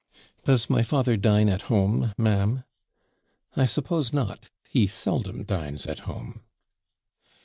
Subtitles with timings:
[0.45, 2.63] 'Does my father dine at home, ma'am?'
[3.55, 6.41] 'I suppose not; he seldom dines at home.'